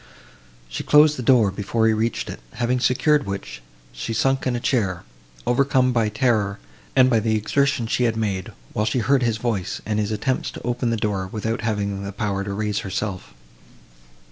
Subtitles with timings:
[0.67, 3.61] She closed the door, before he reached it, having secured which,
[3.93, 5.03] she sunk in a chair,
[5.45, 6.57] overcome by terror
[6.95, 10.49] and by the exertion she had made, while she heard his voice, and his attempts
[10.53, 13.35] to open the door, without having the power to raise herself.